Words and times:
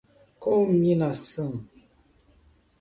cominação 0.39 1.63